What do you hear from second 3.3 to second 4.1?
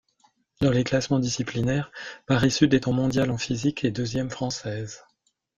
physique, et